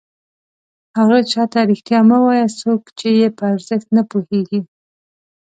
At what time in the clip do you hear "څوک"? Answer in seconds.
2.59-2.81